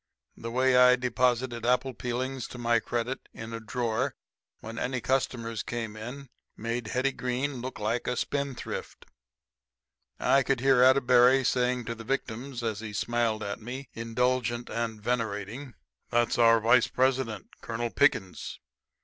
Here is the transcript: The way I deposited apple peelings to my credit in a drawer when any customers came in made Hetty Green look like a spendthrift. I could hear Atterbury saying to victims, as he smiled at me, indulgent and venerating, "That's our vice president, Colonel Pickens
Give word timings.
The 0.35 0.49
way 0.49 0.75
I 0.75 0.95
deposited 0.95 1.63
apple 1.63 1.93
peelings 1.93 2.47
to 2.47 2.57
my 2.57 2.79
credit 2.79 3.29
in 3.35 3.53
a 3.53 3.59
drawer 3.59 4.15
when 4.59 4.79
any 4.79 4.99
customers 4.99 5.61
came 5.61 5.95
in 5.95 6.27
made 6.57 6.87
Hetty 6.87 7.11
Green 7.11 7.61
look 7.61 7.77
like 7.77 8.07
a 8.07 8.17
spendthrift. 8.17 9.05
I 10.19 10.41
could 10.41 10.59
hear 10.59 10.81
Atterbury 10.81 11.43
saying 11.43 11.85
to 11.85 11.93
victims, 11.93 12.63
as 12.63 12.79
he 12.79 12.93
smiled 12.93 13.43
at 13.43 13.61
me, 13.61 13.89
indulgent 13.93 14.71
and 14.71 14.99
venerating, 14.99 15.75
"That's 16.09 16.39
our 16.39 16.59
vice 16.59 16.87
president, 16.87 17.49
Colonel 17.61 17.91
Pickens 17.91 18.59